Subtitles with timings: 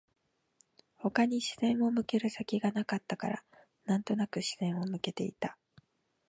[0.97, 3.43] 他に視線を向ける先がなかったから、
[3.85, 5.59] なんとなく視線を向けていた